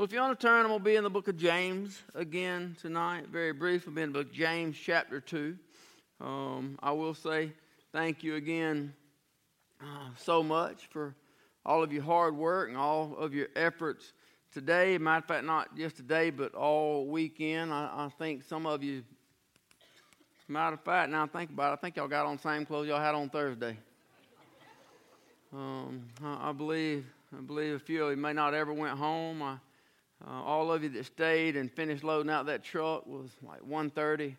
[0.00, 3.28] Well, if you want to turn, to be in the book of James again tonight.
[3.28, 5.54] Very brief, I'll be in the book of James, chapter 2.
[6.22, 7.52] Um, I will say
[7.92, 8.94] thank you again
[9.78, 11.14] uh, so much for
[11.66, 14.14] all of your hard work and all of your efforts
[14.54, 14.96] today.
[14.96, 17.70] Matter of fact, not just today, but all weekend.
[17.70, 19.02] I, I think some of you,
[20.48, 22.64] matter of fact, now I think about it, I think y'all got on the same
[22.64, 23.76] clothes y'all had on Thursday.
[25.52, 27.04] Um, I, I, believe
[27.36, 29.42] I believe a few of you may not ever went home.
[29.42, 29.56] I,
[30.26, 34.36] uh, all of you that stayed and finished loading out that truck was like 1.30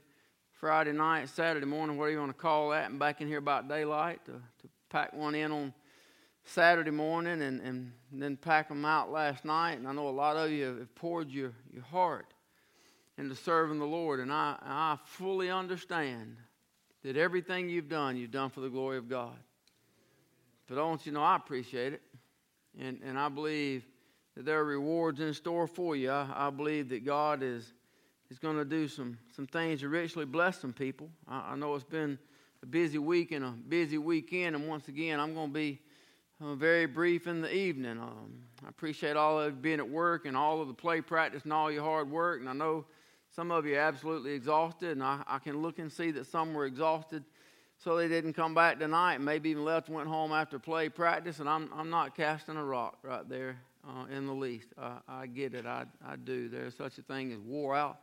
[0.51, 3.67] Friday night, Saturday morning, whatever you want to call that, and back in here about
[3.67, 5.73] daylight to, to pack one in on
[6.43, 9.79] Saturday morning and, and then pack them out last night.
[9.79, 12.33] And I know a lot of you have poured your, your heart
[13.17, 14.19] into serving the Lord.
[14.19, 16.37] And I, I fully understand
[17.03, 19.37] that everything you've done, you've done for the glory of God.
[20.67, 22.01] But I want you to know I appreciate it.
[22.79, 23.83] And, and I believe
[24.35, 26.09] that there are rewards in store for you.
[26.09, 27.73] I, I believe that God is,
[28.29, 31.09] is going to do some, some things to richly bless some people.
[31.27, 32.17] I, I, know it's been
[32.63, 35.79] a busy week and a busy weekend, and once again, I'm going to be
[36.41, 37.99] uh, very brief in the evening.
[37.99, 41.43] Um, I appreciate all of you being at work and all of the play practice
[41.43, 42.85] and all your hard work, and I know
[43.35, 46.53] some of you are absolutely exhausted, and I, I can look and see that some
[46.53, 47.23] were exhausted
[47.77, 51.49] so they didn't come back tonight, maybe even left went home after play practice, and
[51.49, 54.69] I'm, I'm not casting a rock right there uh, in the least.
[54.77, 55.65] Uh, I get it.
[55.65, 56.49] I, I do.
[56.49, 57.99] There's such a thing as wore out,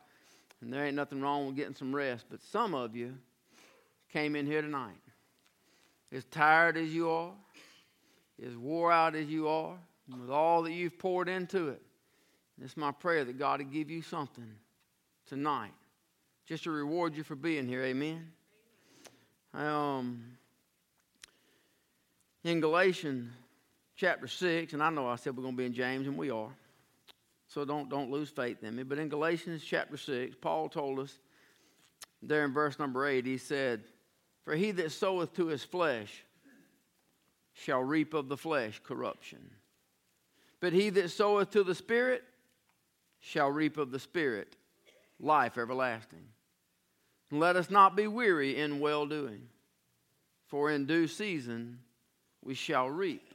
[0.61, 2.27] and there ain't nothing wrong with getting some rest.
[2.31, 3.15] But some of you
[4.13, 5.01] came in here tonight
[6.13, 7.33] as tired as you are,
[8.45, 9.77] as wore out as you are,
[10.21, 11.83] with all that you've poured into it.
[12.63, 14.51] It's my prayer that God will give you something
[15.27, 15.73] tonight
[16.47, 17.83] just to reward you for being here.
[17.83, 18.33] Amen.
[19.55, 20.25] Um,
[22.45, 23.31] in Galatians
[23.99, 26.31] chapter 6, and I know I said we're going to be in James, and we
[26.31, 26.51] are.
[27.49, 28.85] So don't, don't lose faith in me.
[28.85, 31.19] But in Galatians chapter 6, Paul told us
[32.23, 33.83] there in verse number 8, he said,
[34.45, 36.25] For he that soweth to his flesh
[37.53, 39.51] shall reap of the flesh corruption.
[40.61, 42.23] But he that soweth to the Spirit
[43.21, 44.57] shall reap of the Spirit
[45.21, 46.25] life everlasting.
[47.33, 49.43] Let us not be weary in well doing,
[50.47, 51.81] for in due season
[52.45, 53.28] we shall reap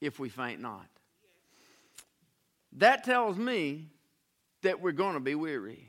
[0.00, 0.86] if we faint not.
[2.74, 3.86] That tells me
[4.62, 5.88] that we're going to be weary.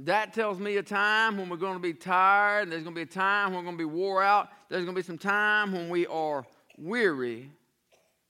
[0.00, 2.62] That tells me a time when we're going to be tired.
[2.62, 4.48] and There's going to be a time when we're going to be wore out.
[4.68, 7.50] There's going to be some time when we are weary.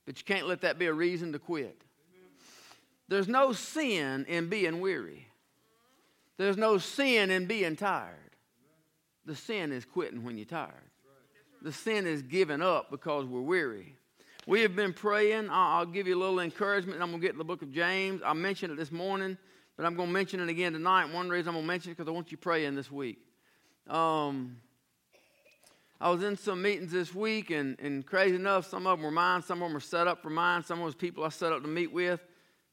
[0.06, 1.82] But you can't let that be a reason to quit.
[3.08, 5.26] There's no sin in being weary.
[6.38, 8.14] There's no sin in being tired.
[9.26, 10.72] The sin is quitting when you're tired.
[11.60, 13.97] The sin is giving up because we're weary.
[14.48, 15.50] We have been praying.
[15.50, 17.02] I'll give you a little encouragement.
[17.02, 18.22] I'm going to get to the book of James.
[18.24, 19.36] I mentioned it this morning,
[19.76, 21.12] but I'm going to mention it again tonight.
[21.12, 23.18] One reason I'm going to mention it because I want you praying this week.
[23.86, 24.56] Um,
[26.00, 29.10] I was in some meetings this week, and, and crazy enough, some of them were
[29.10, 31.28] mine, some of them were set up for mine, some of them was people I
[31.28, 32.20] set up to meet with.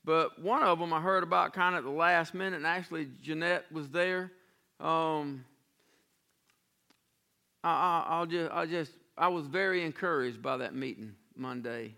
[0.05, 3.09] But one of them I heard about kind of at the last minute, and actually
[3.21, 4.31] Jeanette was there.
[4.79, 5.43] Um,
[7.65, 11.15] I, I, will just, I just, I was very encouraged by that meeting.
[11.37, 11.95] Monday.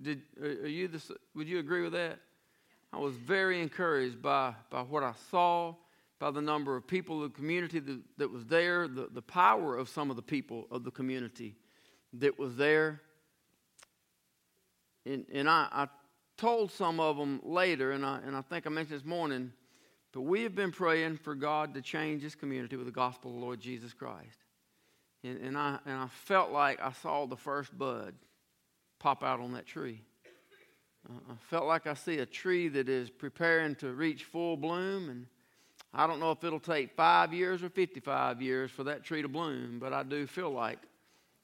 [0.00, 1.02] Did uh, are you the,
[1.34, 2.18] would you agree with that?
[2.92, 5.74] I was very encouraged by, by what I saw,
[6.18, 9.88] by the number of people the community that, that was there, the, the power of
[9.88, 11.56] some of the people of the community
[12.14, 13.00] that was there.
[15.06, 15.88] And, and I, I
[16.36, 19.52] told some of them later, and I, and I think I mentioned this morning,
[20.12, 23.36] but we have been praying for God to change this community with the gospel of
[23.36, 24.38] the Lord Jesus Christ.
[25.24, 28.14] And, and, I, and I felt like I saw the first bud
[29.02, 30.00] pop out on that tree.
[31.10, 35.10] Uh, I felt like I see a tree that is preparing to reach full bloom,
[35.10, 35.26] and
[35.92, 39.28] I don't know if it'll take five years or 55 years for that tree to
[39.28, 40.78] bloom, but I do feel like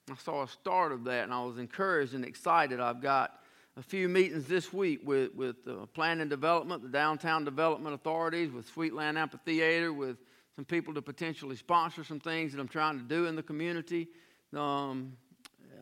[0.08, 2.78] I saw a start of that, and I was encouraged and excited.
[2.78, 3.40] I've got
[3.76, 8.72] a few meetings this week with, with uh, planning development, the downtown development authorities, with
[8.72, 10.18] Sweetland Amphitheater, with
[10.54, 14.06] some people to potentially sponsor some things that I'm trying to do in the community.
[14.54, 15.14] Um,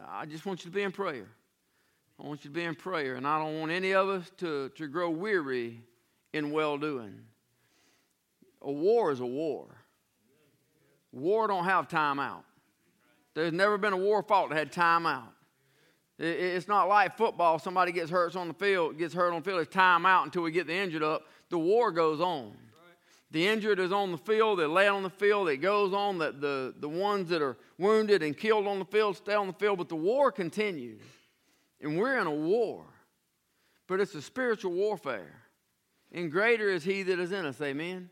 [0.08, 1.26] I just want you to be in prayer.
[2.18, 4.70] I want you to be in prayer, and I don't want any of us to,
[4.70, 5.82] to grow weary
[6.32, 7.20] in well doing.
[8.62, 9.66] A war is a war.
[11.12, 12.44] War don't have time out.
[13.34, 15.32] There's never been a war fought that had time out.
[16.18, 17.58] It's not like football.
[17.58, 19.60] Somebody gets hurt on the field, gets hurt on the field.
[19.60, 21.24] It's time out until we get the injured up.
[21.50, 22.56] The war goes on.
[23.30, 24.58] The injured is on the field.
[24.58, 25.48] They lay on the field.
[25.50, 26.16] It goes on.
[26.18, 29.52] That the, the ones that are wounded and killed on the field stay on the
[29.52, 29.76] field.
[29.76, 31.02] But the war continues.
[31.86, 32.84] And we're in a war.
[33.86, 35.40] but it's a spiritual warfare.
[36.10, 37.60] And greater is he that is in us.
[37.60, 38.10] Amen.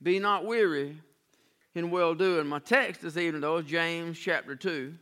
[0.00, 0.96] Be not weary
[1.74, 2.46] in well doing.
[2.46, 4.94] My text this evening, though, is James chapter 2.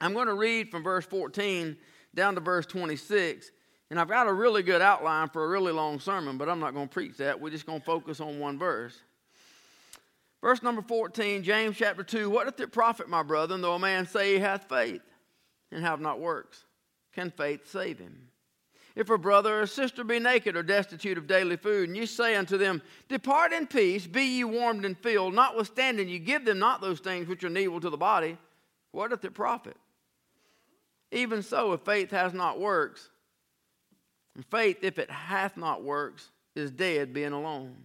[0.00, 1.76] I'm going to read from verse 14
[2.14, 3.50] down to verse 26.
[3.90, 6.72] And I've got a really good outline for a really long sermon, but I'm not
[6.72, 7.38] going to preach that.
[7.38, 8.98] We're just going to focus on one verse.
[10.40, 14.06] Verse number 14, James chapter 2 What doth it profit, my brethren, though a man
[14.06, 15.02] say he hath faith
[15.72, 16.64] and have not works?
[17.12, 18.28] Can faith save him?
[18.94, 22.36] If a brother or sister be naked or destitute of daily food, and you say
[22.36, 26.82] unto them, Depart in peace, be ye warmed and filled, notwithstanding you give them not
[26.82, 28.36] those things which are needful to the body,
[28.90, 29.76] what doth it profit?
[31.10, 33.08] Even so, if faith has not works,
[34.34, 37.76] and faith, if it hath not works, is dead, being alone.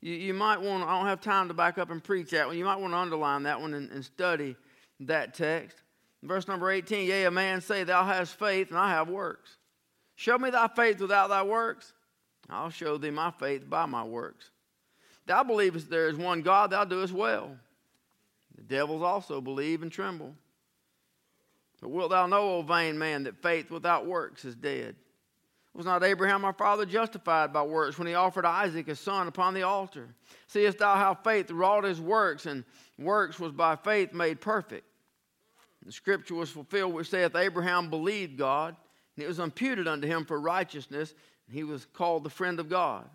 [0.00, 2.58] You, you might want, I don't have time to back up and preach that one.
[2.58, 4.56] You might want to underline that one and, and study
[5.00, 5.82] that text.
[6.26, 9.56] Verse number 18, yea, a man say, Thou hast faith, and I have works.
[10.16, 11.92] Show me thy faith without thy works.
[12.50, 14.50] I'll show thee my faith by my works.
[15.26, 17.56] Thou believest there is one God, thou doest well.
[18.56, 20.34] The devils also believe and tremble.
[21.80, 24.96] But wilt thou know, O vain man, that faith without works is dead?
[25.74, 29.52] Was not Abraham our father justified by works when he offered Isaac his son upon
[29.52, 30.08] the altar?
[30.46, 32.64] Seest thou how faith wrought his works, and
[32.98, 34.86] works was by faith made perfect?
[35.86, 38.74] The scripture was fulfilled which saith, Abraham believed God,
[39.14, 41.14] and it was imputed unto him for righteousness,
[41.46, 43.08] and he was called the friend of God.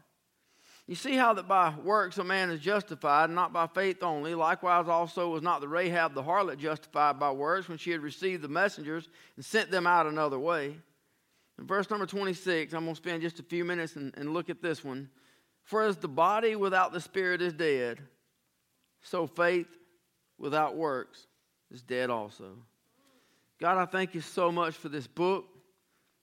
[0.88, 4.36] You see how that by works a man is justified, not by faith only.
[4.36, 8.42] Likewise, also was not the Rahab the harlot justified by works when she had received
[8.42, 10.78] the messengers and sent them out another way.
[11.60, 14.50] In verse number 26, I'm going to spend just a few minutes and, and look
[14.50, 15.10] at this one.
[15.64, 18.00] For as the body without the spirit is dead,
[19.02, 19.68] so faith
[20.38, 21.28] without works
[21.72, 22.58] is dead also.
[23.60, 25.46] God, I thank you so much for this book.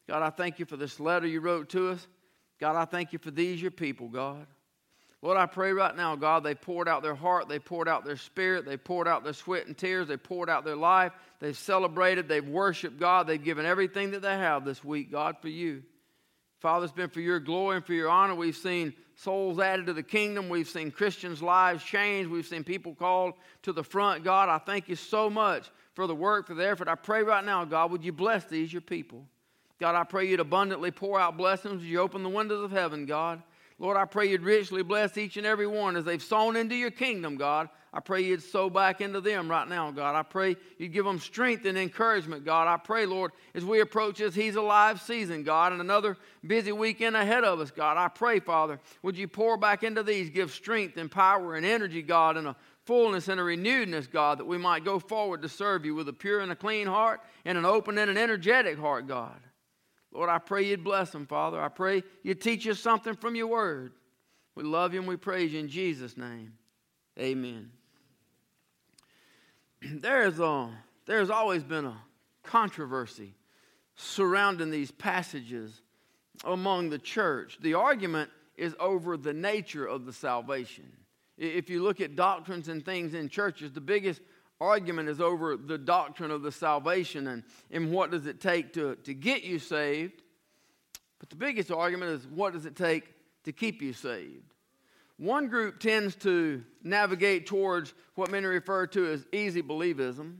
[0.08, 2.06] God, I thank you for this letter you wrote to us.
[2.60, 4.46] God, I thank you for these, your people, God.
[5.20, 8.16] Lord, I pray right now, God, they poured out their heart, they poured out their
[8.16, 12.28] spirit, they poured out their sweat and tears, they poured out their life, they've celebrated,
[12.28, 15.82] they've worshiped God, they've given everything that they have this week, God, for you.
[16.60, 18.34] Father, it's been for your glory and for your honor.
[18.34, 20.49] We've seen souls added to the kingdom.
[20.49, 22.31] We've seen Christians' lives changed.
[22.31, 24.25] We've seen people called to the front.
[24.25, 26.88] God, I thank you so much for the work, for the effort.
[26.88, 29.25] I pray right now, God, would you bless these, your people?
[29.78, 31.84] God, I pray you'd abundantly pour out blessings.
[31.84, 33.43] You open the windows of heaven, God.
[33.80, 36.90] Lord, I pray you'd richly bless each and every one as they've sown into your
[36.90, 37.69] kingdom, God.
[37.92, 40.16] I pray you'd sow back into them right now, God.
[40.16, 42.66] I pray you'd give them strength and encouragement, God.
[42.66, 47.16] I pray, Lord, as we approach this He's Alive season, God, and another busy weekend
[47.16, 47.96] ahead of us, God.
[47.96, 52.02] I pray, Father, would you pour back into these, give strength and power and energy,
[52.02, 55.84] God, and a fullness and a renewedness, God, that we might go forward to serve
[55.84, 59.06] you with a pure and a clean heart and an open and an energetic heart,
[59.06, 59.40] God.
[60.12, 61.60] Lord, I pray you'd bless them, Father.
[61.60, 63.93] I pray you'd teach us something from your word.
[64.55, 66.55] We love you and we praise you in Jesus' name.
[67.19, 67.70] Amen.
[69.82, 70.70] There's, a,
[71.06, 71.96] there's always been a
[72.43, 73.34] controversy
[73.94, 75.82] surrounding these passages
[76.44, 77.58] among the church.
[77.60, 80.90] The argument is over the nature of the salvation.
[81.37, 84.20] If you look at doctrines and things in churches, the biggest
[84.60, 88.96] argument is over the doctrine of the salvation and, and what does it take to,
[88.96, 90.22] to get you saved.
[91.19, 93.14] But the biggest argument is what does it take
[93.44, 94.55] to keep you saved?
[95.17, 100.36] One group tends to navigate towards what many refer to as easy believism,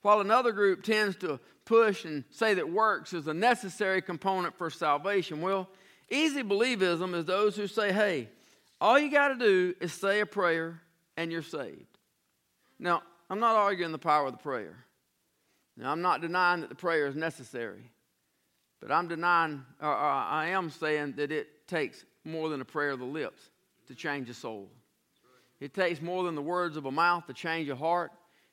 [0.00, 4.70] while another group tends to push and say that works is a necessary component for
[4.70, 5.42] salvation.
[5.42, 5.68] Well,
[6.10, 8.28] easy believism is those who say, hey,
[8.80, 10.80] all you got to do is say a prayer
[11.16, 11.98] and you're saved.
[12.78, 13.02] Now,
[13.32, 14.76] I'm not arguing the power of the prayer.
[15.78, 17.90] Now, I'm not denying that the prayer is necessary,
[18.78, 22.90] but I'm denying, or, or I am saying that it takes more than a prayer
[22.90, 23.40] of the lips
[23.88, 24.68] to change a soul.
[25.60, 28.12] It takes more than the words of a mouth to change a heart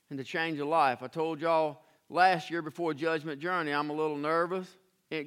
[0.09, 1.03] and to change a life.
[1.03, 4.69] I told y'all last year before Judgment Journey, I'm a little nervous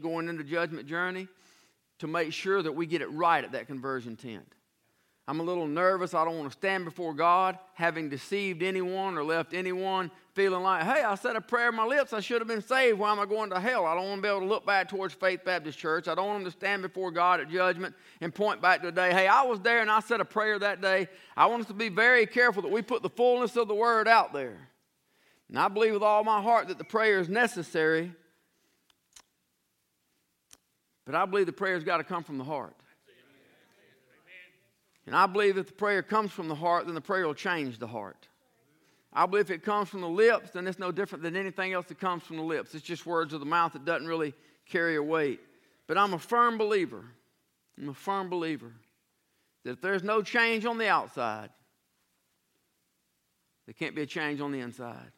[0.00, 1.28] going into Judgment Journey
[1.98, 4.50] to make sure that we get it right at that conversion tent.
[5.28, 6.14] I'm a little nervous.
[6.14, 10.82] I don't want to stand before God having deceived anyone or left anyone feeling like,
[10.82, 12.12] hey, I said a prayer in my lips.
[12.12, 12.98] I should have been saved.
[12.98, 13.86] Why am I going to hell?
[13.86, 16.08] I don't want to be able to look back towards Faith Baptist Church.
[16.08, 18.92] I don't want them to stand before God at judgment and point back to the
[18.92, 21.06] day, hey, I was there and I said a prayer that day.
[21.36, 24.08] I want us to be very careful that we put the fullness of the word
[24.08, 24.58] out there.
[25.48, 28.12] And I believe with all my heart that the prayer is necessary.
[31.04, 32.74] But I believe the prayer's got to come from the heart.
[35.06, 37.78] And I believe if the prayer comes from the heart, then the prayer will change
[37.78, 38.28] the heart.
[39.12, 41.86] I believe if it comes from the lips, then it's no different than anything else
[41.86, 42.74] that comes from the lips.
[42.74, 44.32] It's just words of the mouth that doesn't really
[44.66, 45.40] carry a weight.
[45.86, 47.04] But I'm a firm believer.
[47.78, 48.72] I'm a firm believer
[49.64, 51.50] that if there's no change on the outside,
[53.66, 55.12] there can't be a change on the inside.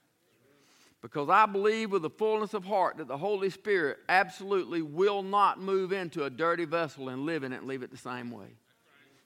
[1.00, 5.60] Because I believe with the fullness of heart that the Holy Spirit absolutely will not
[5.60, 8.56] move into a dirty vessel and live in it and leave it the same way.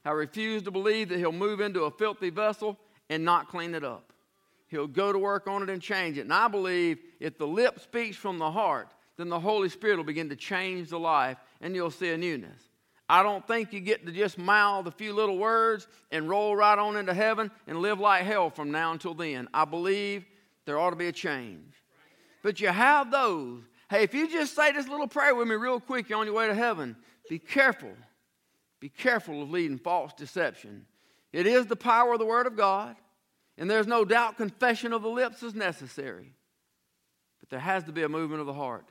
[0.05, 2.79] I refuse to believe that He'll move into a filthy vessel
[3.11, 4.13] and not clean it up.
[4.69, 6.23] He'll go to work on it and change it.
[6.23, 10.05] And I believe if the lip speaks from the heart, then the Holy Spirit will
[10.05, 12.63] begin to change the life and you'll see a newness.
[13.09, 16.79] I don't think you get to just mouth a few little words and roll right
[16.79, 19.49] on into heaven and live like hell from now until then.
[19.55, 20.27] I believe
[20.67, 21.75] there ought to be a change.
[22.43, 23.63] But you have those.
[23.89, 26.35] Hey, if you just say this little prayer with me real quick, you're on your
[26.35, 26.95] way to heaven.
[27.31, 27.93] Be careful.
[28.81, 30.87] Be careful of leading false deception.
[31.33, 32.97] It is the power of the Word of God.
[33.57, 36.33] And there's no doubt confession of the lips is necessary.
[37.41, 38.87] But there has to be a movement of the heart.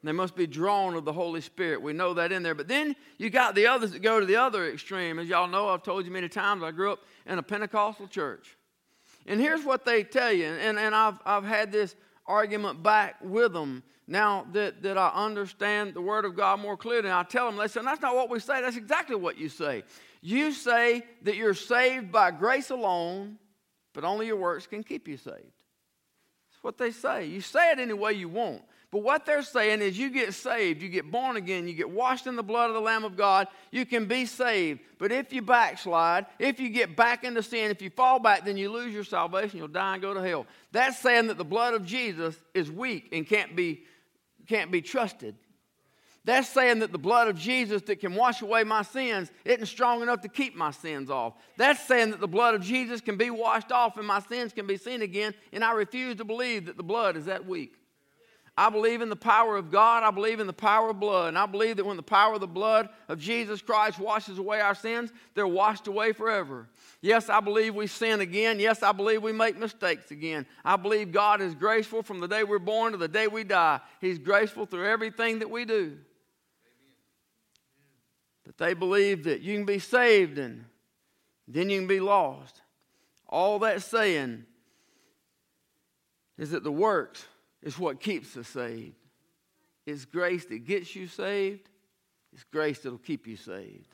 [0.00, 1.80] And they must be drawn of the Holy Spirit.
[1.80, 2.54] We know that in there.
[2.54, 5.18] But then you got the others that go to the other extreme.
[5.18, 8.56] As y'all know, I've told you many times, I grew up in a Pentecostal church.
[9.26, 11.94] And here's what they tell you, and, and I've, I've had this
[12.26, 17.08] argument back with them now that, that I understand the Word of God more clearly.
[17.08, 18.60] And I tell them, they say, that's not what we say.
[18.60, 19.84] That's exactly what you say.
[20.20, 23.38] You say that you're saved by grace alone
[23.92, 25.36] but only your works can keep you saved.
[25.36, 27.26] That's what they say.
[27.26, 28.62] You say it any way you want.
[28.90, 32.26] But what they're saying is you get saved, you get born again, you get washed
[32.26, 34.80] in the blood of the Lamb of God, you can be saved.
[34.98, 38.58] But if you backslide, if you get back into sin, if you fall back, then
[38.58, 40.46] you lose your salvation, you'll die and go to hell.
[40.72, 43.84] That's saying that the blood of Jesus is weak and can't be,
[44.46, 45.36] can't be trusted.
[46.24, 50.02] That's saying that the blood of Jesus that can wash away my sins isn't strong
[50.02, 51.34] enough to keep my sins off.
[51.56, 54.66] That's saying that the blood of Jesus can be washed off and my sins can
[54.66, 57.74] be seen again, and I refuse to believe that the blood is that weak.
[58.56, 60.02] I believe in the power of God.
[60.02, 61.28] I believe in the power of blood.
[61.28, 64.60] And I believe that when the power of the blood of Jesus Christ washes away
[64.60, 66.68] our sins, they're washed away forever.
[67.00, 68.60] Yes, I believe we sin again.
[68.60, 70.46] Yes, I believe we make mistakes again.
[70.64, 73.80] I believe God is graceful from the day we're born to the day we die.
[74.02, 75.96] He's graceful through everything that we do.
[78.44, 80.66] But they believe that you can be saved and
[81.48, 82.60] then you can be lost.
[83.28, 84.44] All that saying
[86.36, 87.24] is that the works
[87.62, 88.96] is what keeps us saved.
[89.86, 91.68] It's grace that gets you saved,
[92.32, 93.88] it's grace that'll keep you saved.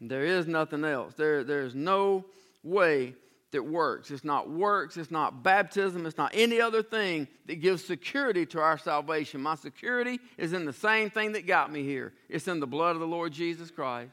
[0.00, 1.12] There is nothing else.
[1.14, 2.24] There, there's no
[2.62, 3.14] way
[3.52, 4.10] that works.
[4.10, 8.60] It's not works, it's not baptism, it's not any other thing that gives security to
[8.60, 9.40] our salvation.
[9.40, 12.94] My security is in the same thing that got me here it's in the blood
[12.94, 14.12] of the Lord Jesus Christ,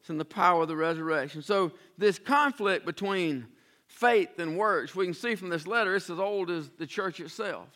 [0.00, 1.42] it's in the power of the resurrection.
[1.42, 3.46] So, this conflict between
[3.92, 7.20] faith and works, we can see from this letter, it's as old as the church
[7.20, 7.68] itself.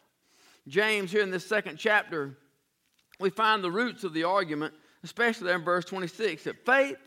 [0.68, 2.36] James, here in this second chapter,
[3.20, 6.98] we find the roots of the argument, especially there in verse 26, that faith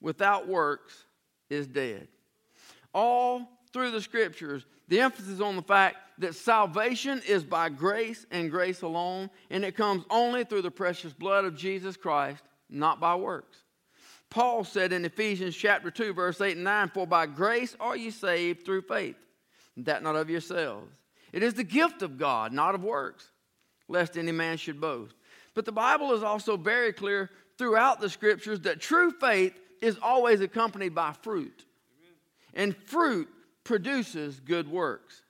[0.00, 1.04] without works
[1.50, 2.08] is dead
[2.94, 8.50] all through the scriptures, the emphasis on the fact that salvation is by grace and
[8.50, 13.14] grace alone, and it comes only through the precious blood of Jesus Christ, not by
[13.14, 13.58] works.
[14.30, 18.10] Paul said in Ephesians chapter 2, verse 8 and 9, For by grace are ye
[18.10, 19.16] saved through faith,
[19.78, 20.90] that not of yourselves.
[21.32, 23.28] It is the gift of God, not of works,
[23.88, 25.14] lest any man should boast.
[25.54, 30.40] But the Bible is also very clear throughout the scriptures that true faith is always
[30.40, 31.64] accompanied by fruit
[32.54, 33.28] and fruit
[33.64, 35.22] produces good works.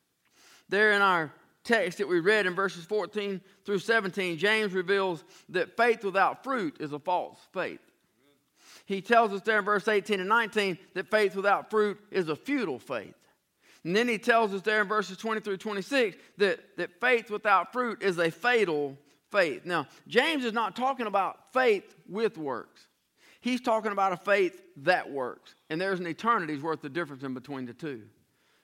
[0.69, 1.33] There in our
[1.64, 6.76] text that we read in verses 14 through 17, James reveals that faith without fruit
[6.81, 7.81] is a false faith.
[8.88, 12.35] He tells us there in verse 18 and 19 that faith without fruit is a
[12.35, 13.14] futile faith.
[13.85, 17.71] And then he tells us there in verses 20 through 26 that, that faith without
[17.71, 18.97] fruit is a fatal
[19.30, 19.66] faith.
[19.66, 22.80] Now, James is not talking about faith with works.
[23.42, 25.54] He's talking about a faith that works.
[25.68, 28.04] And there's an eternity's worth of difference in between the two.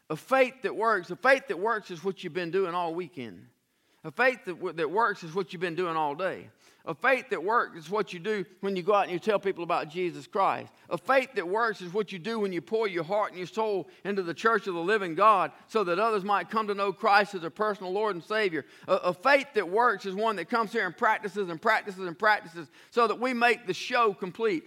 [0.08, 3.46] A faith that works, a faith that works is what you've been doing all weekend.
[4.04, 6.48] A faith that, that works is what you've been doing all day.
[6.86, 9.38] A faith that works is what you do when you go out and you tell
[9.38, 10.70] people about Jesus Christ.
[10.90, 13.46] A faith that works is what you do when you pour your heart and your
[13.46, 16.92] soul into the church of the living God so that others might come to know
[16.92, 18.66] Christ as their personal Lord and Savior.
[18.86, 22.18] A, a faith that works is one that comes here and practices and practices and
[22.18, 24.64] practices so that we make the show complete.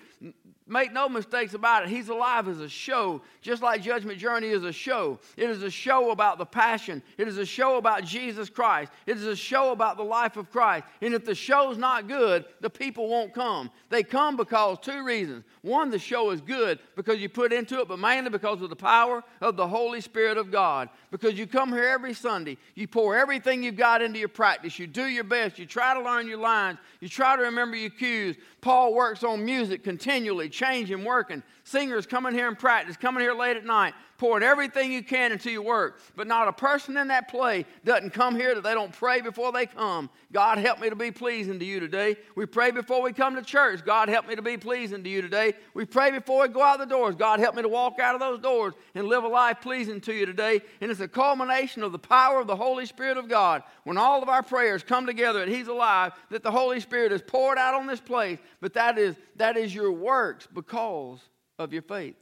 [0.70, 1.90] Make no mistakes about it.
[1.90, 5.18] He's alive as a show, just like Judgment Journey is a show.
[5.38, 7.02] It is a show about the passion.
[7.18, 8.92] It is a show about Jesus Christ.
[9.06, 10.86] It is a show about the life of Christ.
[11.02, 13.72] And if the show's not good, the people won't come.
[13.90, 15.46] They come because two reasons.
[15.62, 18.76] One, the show is good because you put into it, but mainly because of the
[18.76, 20.90] power of the Holy Spirit of God.
[21.12, 24.88] Because you come here every Sunday, you pour everything you've got into your practice, you
[24.88, 28.36] do your best, you try to learn your lines, you try to remember your cues.
[28.60, 31.44] Paul works on music continually, changing, working.
[31.68, 35.52] Singers coming here and practice, coming here late at night pouring everything you can into
[35.52, 36.00] your work.
[36.16, 39.52] But not a person in that play doesn't come here that they don't pray before
[39.52, 40.10] they come.
[40.32, 42.18] God, help me to be pleasing to you today.
[42.36, 43.86] We pray before we come to church.
[43.86, 45.54] God, help me to be pleasing to you today.
[45.74, 47.16] We pray before we go out the doors.
[47.16, 50.14] God, help me to walk out of those doors and live a life pleasing to
[50.14, 50.62] you today.
[50.82, 53.64] And it's a culmination of the power of the Holy Spirit of God.
[53.84, 57.22] When all of our prayers come together and He's alive, that the Holy Spirit is
[57.22, 58.40] poured out on this place.
[58.62, 61.22] But that is, that is your works because
[61.58, 62.16] of your faith.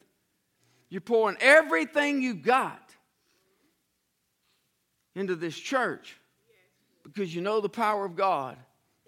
[0.89, 2.82] You're pouring everything you've got
[5.15, 6.18] into this church
[7.04, 8.58] because you know the power of God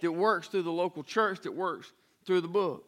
[0.01, 1.91] that works through the local church, that works
[2.25, 2.83] through the book.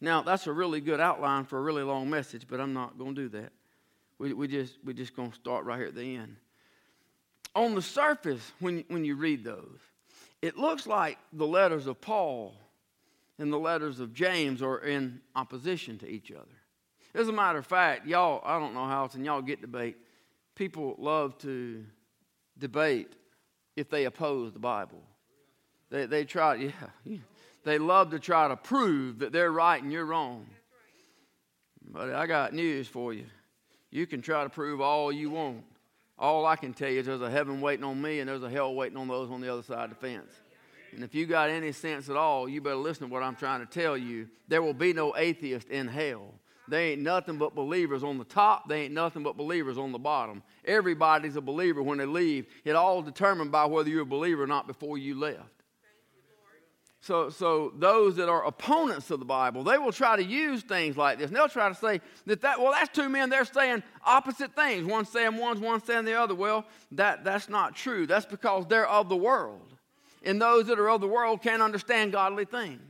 [0.00, 3.14] Now, that's a really good outline for a really long message, but I'm not going
[3.14, 3.52] to do that.
[4.18, 6.36] We, we just, we're just going to start right here at the end.
[7.54, 9.78] On the surface, when, when you read those,
[10.42, 12.54] it looks like the letters of Paul
[13.38, 16.46] and the letters of James are in opposition to each other.
[17.14, 19.96] As a matter of fact, y'all, I don't know how and y'all get debate.
[20.54, 21.84] People love to
[22.58, 23.14] debate
[23.76, 25.02] if they oppose the Bible.
[25.90, 27.16] They, they try, yeah,
[27.64, 30.46] they love to try to prove that they're right and you're wrong.
[31.90, 33.24] But I got news for you.
[33.90, 35.64] You can try to prove all you want.
[36.18, 38.50] All I can tell you is there's a heaven waiting on me and there's a
[38.50, 40.32] hell waiting on those on the other side of the fence.
[40.92, 43.60] And if you got any sense at all, you better listen to what I'm trying
[43.60, 44.28] to tell you.
[44.48, 46.34] There will be no atheist in hell.
[46.68, 48.68] They ain't nothing but believers on the top.
[48.68, 50.42] They ain't nothing but believers on the bottom.
[50.64, 52.46] Everybody's a believer when they leave.
[52.64, 55.58] It all determined by whether you're a believer or not before you left.
[57.00, 60.96] So, so those that are opponents of the Bible, they will try to use things
[60.96, 61.28] like this.
[61.28, 64.84] And they'll try to say that, that well, that's two men, they're saying opposite things.
[64.84, 66.34] One saying one's one saying the other.
[66.34, 68.06] Well, that, that's not true.
[68.06, 69.74] That's because they're of the world.
[70.24, 72.80] And those that are of the world can't understand godly things.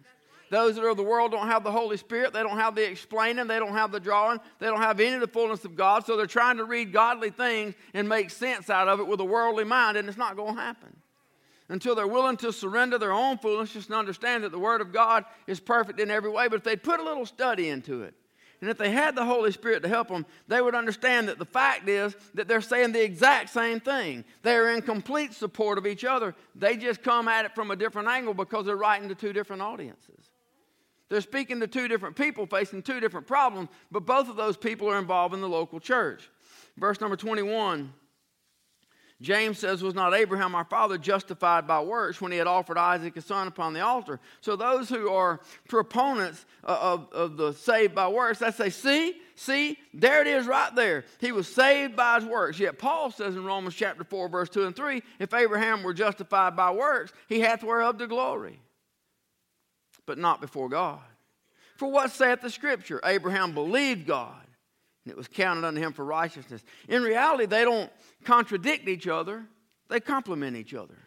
[0.50, 2.32] Those that are of the world don't have the Holy Spirit.
[2.32, 3.46] They don't have the explaining.
[3.46, 4.40] They don't have the drawing.
[4.58, 6.06] They don't have any of the fullness of God.
[6.06, 9.24] So they're trying to read godly things and make sense out of it with a
[9.24, 10.96] worldly mind, and it's not going to happen.
[11.68, 15.26] Until they're willing to surrender their own foolishness and understand that the Word of God
[15.46, 16.48] is perfect in every way.
[16.48, 18.14] But if they'd put a little study into it,
[18.60, 21.44] and if they had the Holy Spirit to help them, they would understand that the
[21.44, 24.24] fact is that they're saying the exact same thing.
[24.42, 26.34] They're in complete support of each other.
[26.56, 29.62] They just come at it from a different angle because they're writing to two different
[29.62, 30.30] audiences.
[31.08, 34.90] They're speaking to two different people facing two different problems, but both of those people
[34.90, 36.28] are involved in the local church.
[36.76, 37.92] Verse number 21.
[39.20, 43.16] James says, Was not Abraham our father justified by works when he had offered Isaac
[43.16, 44.20] his son upon the altar?
[44.40, 49.76] So, those who are proponents of, of the saved by works, they say, See, see,
[49.92, 51.04] there it is right there.
[51.20, 52.60] He was saved by his works.
[52.60, 56.54] Yet, Paul says in Romans chapter 4, verse 2 and 3, If Abraham were justified
[56.54, 58.60] by works, he hath whereof the glory
[60.08, 61.00] but not before God.
[61.76, 62.98] For what saith the scripture?
[63.04, 64.40] Abraham believed God,
[65.08, 66.62] and it was counted unto him for righteousness.
[66.86, 67.90] In reality, they don't
[68.24, 69.46] contradict each other,
[69.88, 70.98] they complement each other.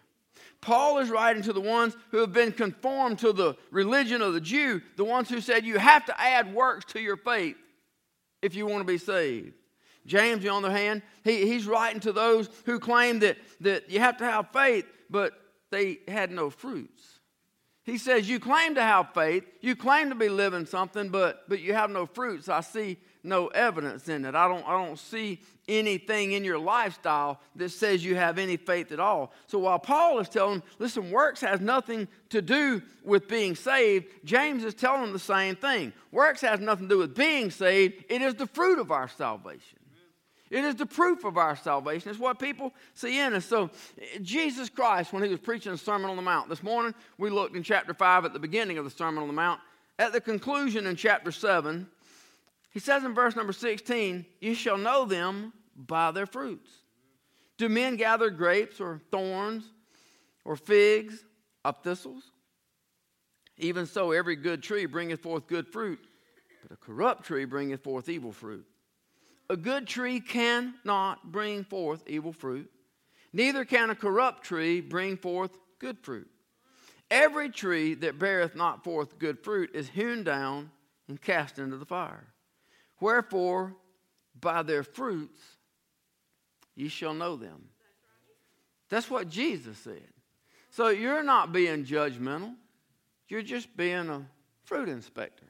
[0.60, 4.42] Paul is writing to the ones who have been conformed to the religion of the
[4.42, 7.58] Jew, the ones who said you have to add works to your faith
[8.42, 9.54] if you want to be saved.
[10.08, 14.00] James, on the other hand, he, he's writing to those who claim that, that you
[14.00, 15.34] have to have faith, but
[15.70, 17.20] they had no fruits.
[17.84, 21.60] He says, You claim to have faith, you claim to be living something, but, but
[21.62, 22.50] you have no fruits.
[22.50, 24.36] I see no evidence in it.
[24.36, 28.92] I don't, I don't see anything in your lifestyle that says you have any faith
[28.92, 29.32] at all.
[29.48, 34.64] So while Paul is telling, listen, works has nothing to do with being saved, James
[34.64, 35.94] is telling them the same thing.
[36.12, 39.78] Works has nothing to do with being saved, it is the fruit of our salvation.
[40.50, 42.12] It is the proof of our salvation.
[42.12, 43.46] It's what people see in us.
[43.46, 43.70] So,
[44.22, 47.56] Jesus Christ, when he was preaching the Sermon on the Mount, this morning we looked
[47.56, 49.62] in chapter 5 at the beginning of the Sermon on the Mount.
[49.98, 51.88] At the conclusion in chapter 7,
[52.72, 56.72] he says in verse number 16, You shall know them by their fruits.
[57.58, 59.66] Do men gather grapes or thorns
[60.46, 61.24] or figs
[61.64, 62.32] of thistles?
[63.58, 66.00] Even so, every good tree bringeth forth good fruit,
[66.64, 68.66] but a corrupt tree bringeth forth evil fruit.
[69.50, 72.72] A good tree cannot bring forth evil fruit,
[73.34, 76.30] neither can a corrupt tree bring forth good fruit.
[77.12, 80.72] Every tree that beareth not forth good fruit is hewn down
[81.10, 82.32] and cast into the fire.
[83.02, 83.76] Wherefore,
[84.40, 85.42] by their fruits
[86.76, 87.66] ye shall know them.
[88.90, 90.08] That's what Jesus said.
[90.70, 92.54] So you're not being judgmental,
[93.28, 94.26] you're just being a
[94.64, 95.48] fruit inspector.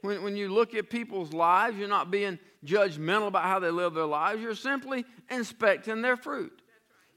[0.00, 3.94] When, when you look at people's lives, you're not being judgmental about how they live
[3.94, 6.62] their lives, you're simply inspecting their fruit.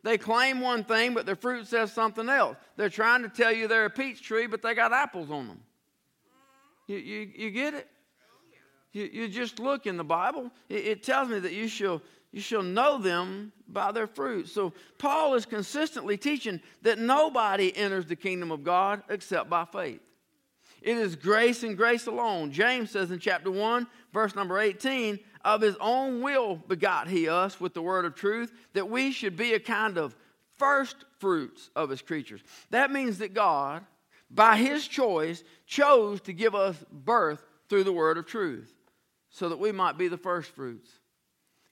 [0.03, 2.57] They claim one thing, but their fruit says something else.
[2.75, 5.59] They're trying to tell you they're a peach tree, but they got apples on them.
[6.87, 7.87] You, you, you get it?
[8.95, 10.49] You, you just look in the Bible.
[10.69, 14.47] It, it tells me that you shall, you shall know them by their fruit.
[14.47, 19.99] So Paul is consistently teaching that nobody enters the kingdom of God except by faith.
[20.81, 22.53] It is grace and grace alone.
[22.53, 27.59] James says in chapter 1, verse number 18, of his own will begot he us
[27.59, 30.15] with the word of truth, that we should be a kind of
[30.57, 32.41] first fruits of his creatures.
[32.69, 33.83] That means that God,
[34.31, 38.74] by his choice, chose to give us birth through the word of truth,
[39.35, 40.89] so that we might be the first fruits.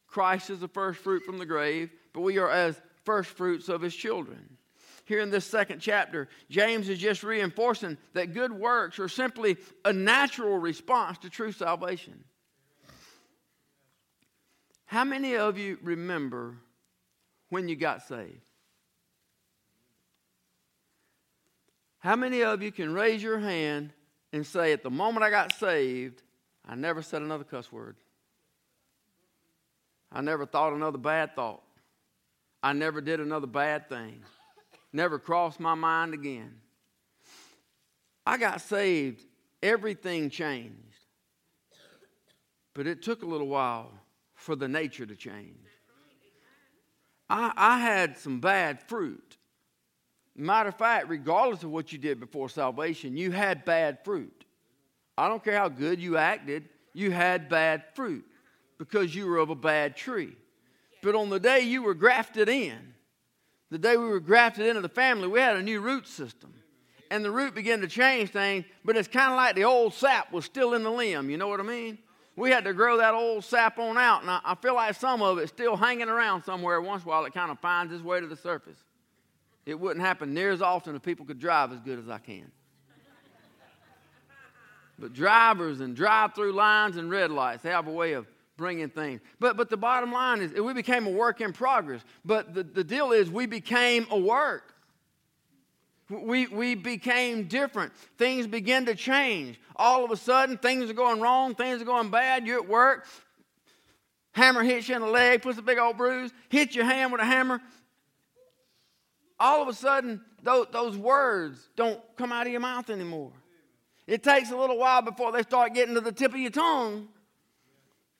[0.08, 3.82] Christ is the first fruit from the grave, but we are as first fruits of
[3.82, 4.58] his children
[5.06, 9.92] here in this second chapter, James is just reinforcing that good works are simply a
[9.92, 12.24] natural response to true salvation.
[14.86, 16.58] How many of you remember
[17.50, 18.40] when you got saved?
[22.00, 23.92] How many of you can raise your hand
[24.32, 26.22] and say, at the moment I got saved,
[26.68, 27.98] I never said another cuss word?
[30.12, 31.64] I never thought another bad thought.
[32.62, 34.24] I never did another bad thing
[34.94, 36.54] never crossed my mind again.
[38.26, 39.26] I got saved,
[39.62, 40.78] everything changed.
[42.74, 43.92] But it took a little while
[44.36, 45.58] for the nature to change.
[47.30, 49.38] I, I had some bad fruit.
[50.36, 54.43] Matter of fact, regardless of what you did before salvation, you had bad fruit.
[55.18, 58.26] I don't care how good you acted, you had bad fruit
[58.78, 60.36] because you were of a bad tree.
[61.02, 62.94] But on the day you were grafted in,
[63.70, 66.54] the day we were grafted into the family, we had a new root system.
[67.12, 70.32] And the root began to change things, but it's kind of like the old sap
[70.32, 71.30] was still in the limb.
[71.30, 72.00] You know what I mean?
[72.36, 75.38] We had to grow that old sap on out, and I, feel like some of
[75.38, 77.26] it's still hanging around somewhere once in a while.
[77.26, 78.78] It kind of finds its way to the surface.
[79.66, 82.52] It wouldn't happen near as often if people could drive as good as I can.
[85.00, 88.28] But drivers and drive through lines and red lights, they have a way of
[88.58, 89.22] bringing things.
[89.40, 92.02] But, but the bottom line is, we became a work in progress.
[92.24, 94.74] But the, the deal is, we became a work.
[96.10, 97.94] We, we became different.
[98.18, 99.60] Things began to change.
[99.76, 102.46] All of a sudden, things are going wrong, things are going bad.
[102.46, 103.08] You're at work,
[104.34, 107.22] hammer hits you in the leg, puts a big old bruise, hits your hand with
[107.22, 107.62] a hammer.
[109.40, 113.32] All of a sudden, those, those words don't come out of your mouth anymore.
[114.06, 117.08] It takes a little while before they start getting to the tip of your tongue.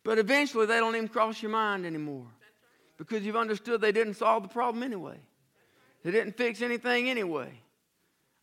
[0.04, 2.28] But eventually, they don't even cross your mind anymore
[2.98, 5.18] because you've understood they didn't solve the problem anyway.
[6.04, 7.52] They didn't fix anything anyway.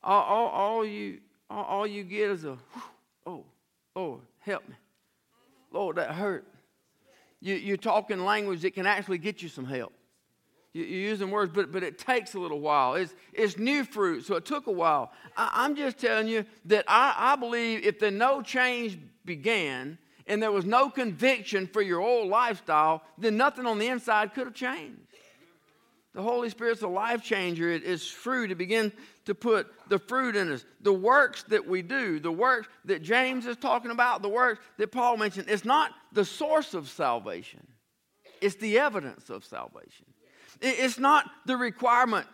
[0.03, 2.57] All, all, all you, all, all, you get is a,
[3.27, 3.45] oh,
[3.95, 4.75] Lord, help me.
[5.71, 6.47] Lord, that hurt.
[7.41, 9.93] You, you're talking language that can actually get you some help.
[10.73, 12.95] You, you're using words, but, but it takes a little while.
[12.95, 15.13] It's, it's new fruit, so it took a while.
[15.37, 20.43] I, am just telling you that I, I believe if the no change began, and
[20.43, 24.55] there was no conviction for your old lifestyle, then nothing on the inside could have
[24.55, 25.01] changed.
[26.13, 27.71] The Holy Spirit's a life changer.
[27.71, 28.93] It is fruit to begin
[29.27, 30.65] to put the fruit in us.
[30.81, 34.91] The works that we do, the works that James is talking about, the works that
[34.91, 37.65] Paul mentioned, it's not the source of salvation,
[38.41, 40.07] it's the evidence of salvation.
[40.61, 42.27] It's not the requirement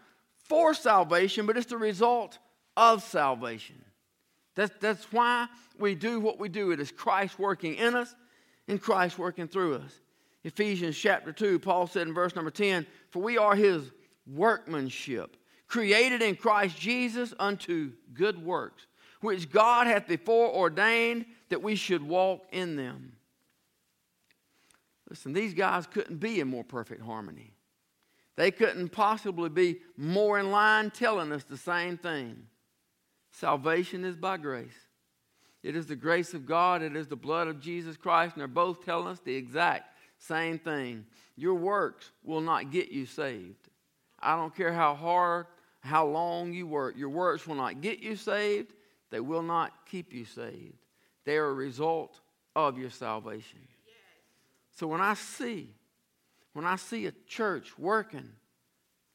[0.48, 2.38] for salvation, but it's the result
[2.76, 3.76] of salvation.
[4.54, 6.70] That's, that's why we do what we do.
[6.72, 8.14] It is Christ working in us
[8.68, 10.00] and Christ working through us.
[10.44, 13.90] Ephesians chapter 2, Paul said in verse number 10 For we are his
[14.26, 15.36] workmanship,
[15.68, 18.86] created in Christ Jesus unto good works,
[19.20, 23.12] which God hath before ordained that we should walk in them.
[25.10, 27.55] Listen, these guys couldn't be in more perfect harmony.
[28.36, 32.36] They couldn't possibly be more in line telling us the same thing.
[33.32, 34.86] Salvation is by grace.
[35.62, 38.46] It is the grace of God, it is the blood of Jesus Christ, and they're
[38.46, 41.04] both telling us the exact same thing.
[41.34, 43.68] Your works will not get you saved.
[44.20, 45.46] I don't care how hard,
[45.80, 48.74] how long you work, your works will not get you saved,
[49.10, 50.78] they will not keep you saved.
[51.24, 52.20] They are a result
[52.54, 53.60] of your salvation.
[54.70, 55.74] So when I see,
[56.56, 58.30] when I see a church working,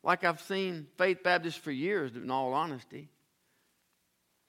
[0.04, 3.10] like I've seen Faith Baptist for years, in all honesty,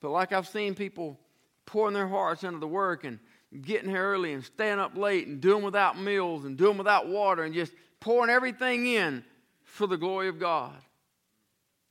[0.03, 1.19] but like I've seen people
[1.65, 3.19] pouring their hearts into the work and
[3.63, 7.45] getting here early and staying up late and doing without meals and doing without water
[7.45, 9.25] and just pouring everything in
[9.65, 10.77] for the glory of God.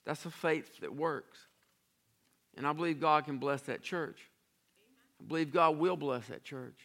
[0.06, 1.40] That's a faith that works.
[2.56, 4.20] And I believe God can bless that church.
[5.20, 6.78] I believe God will bless that church.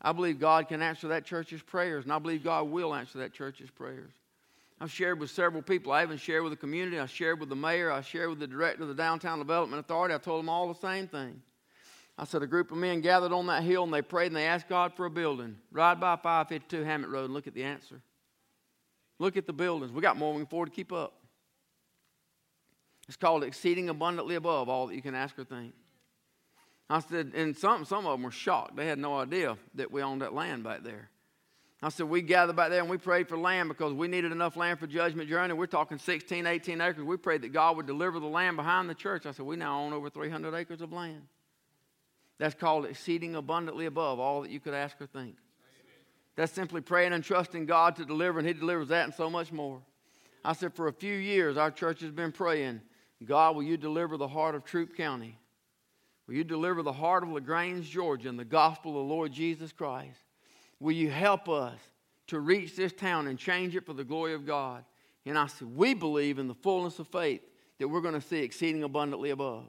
[0.00, 3.32] I believe God can answer that church's prayers, and I believe God will answer that
[3.32, 4.12] church's prayers.
[4.80, 5.92] I've shared with several people.
[5.92, 6.98] I even shared with the community.
[6.98, 7.90] I shared with the mayor.
[7.90, 10.14] I shared with the director of the Downtown Development Authority.
[10.14, 11.40] I told them all the same thing.
[12.18, 14.46] I said a group of men gathered on that hill and they prayed and they
[14.46, 15.56] asked God for a building.
[15.70, 18.00] Ride by 552 Hammett Road and look at the answer.
[19.18, 19.92] Look at the buildings.
[19.92, 21.14] We got more we can afford to keep up.
[23.06, 25.74] It's called exceeding abundantly above all that you can ask or think.
[26.88, 28.76] I said, and some, some of them were shocked.
[28.76, 31.10] They had no idea that we owned that land back there.
[31.82, 34.56] I said, we gathered back there and we prayed for land because we needed enough
[34.56, 35.52] land for Judgment Journey.
[35.52, 37.04] We're talking 16, 18 acres.
[37.04, 39.26] We prayed that God would deliver the land behind the church.
[39.26, 41.22] I said, we now own over 300 acres of land.
[42.38, 45.36] That's called exceeding abundantly above all that you could ask or think.
[46.34, 49.52] That's simply praying and trusting God to deliver, and He delivers that and so much
[49.52, 49.80] more.
[50.44, 52.82] I said, for a few years, our church has been praying,
[53.24, 55.38] God, will you deliver the heart of Troup County?
[56.26, 59.72] Will you deliver the heart of LaGrange, Georgia, and the gospel of the Lord Jesus
[59.72, 60.18] Christ?
[60.80, 61.78] Will you help us
[62.28, 64.84] to reach this town and change it for the glory of God?
[65.24, 67.42] And I said, We believe in the fullness of faith
[67.78, 69.64] that we're going to see exceeding abundantly above.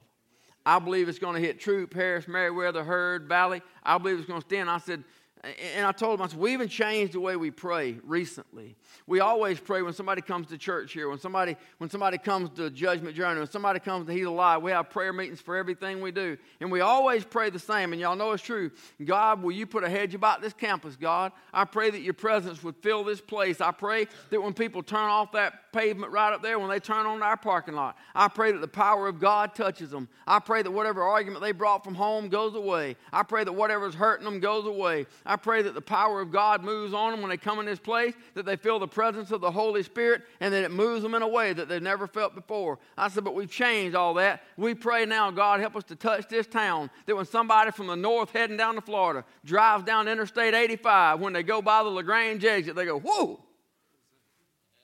[0.66, 3.62] I believe it's going to hit Troup, Harris, Meriwether, Heard, Valley.
[3.84, 4.70] I believe it's going to stand.
[4.70, 5.04] I said,
[5.44, 8.76] and I told him, I said, we even changed the way we pray recently.
[9.06, 12.70] We always pray when somebody comes to church here, when somebody, when somebody comes to
[12.70, 16.12] Judgment Journey, when somebody comes to He's Alive, we have prayer meetings for everything we
[16.12, 16.38] do.
[16.60, 18.72] And we always pray the same, and y'all know it's true.
[19.04, 21.32] God, will you put a hedge about this campus, God?
[21.54, 23.62] I pray that your presence would fill this place.
[23.62, 27.06] I pray that when people turn off that pavement right up there, when they turn
[27.06, 30.10] on our parking lot, I pray that the power of God touches them.
[30.26, 32.96] I pray that whatever argument they brought from home goes away.
[33.14, 35.06] I pray that whatever's hurting them goes away.
[35.28, 37.80] I pray that the power of God moves on them when they come in this
[37.80, 41.14] place, that they feel the presence of the Holy Spirit, and that it moves them
[41.16, 42.80] in a way that they've never felt before.
[42.98, 44.44] I said, but we've changed all that.
[44.56, 47.96] We pray now, God, help us to touch this town, that when somebody from the
[47.98, 52.46] north heading down to Florida drives down Interstate 85, when they go by the LaGrange
[52.46, 53.44] exit, they go, whoa,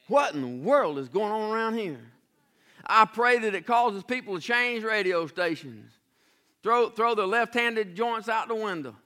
[0.10, 2.01] what in the world is going on around here?
[2.86, 5.89] I pray that it causes people to change radio stations,
[6.63, 8.97] throw, throw the left handed joints out the window